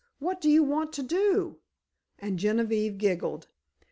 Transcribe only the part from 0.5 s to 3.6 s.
want to do?" and Genevieve giggled.